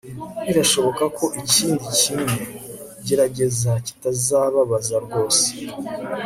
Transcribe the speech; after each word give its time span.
birashoboka 0.47 1.03
ko 1.17 1.25
ikindi 1.41 1.85
kimwe 1.99 2.35
gerageza 3.05 3.71
kitazababaza 3.85 4.95
rwose 5.05 5.45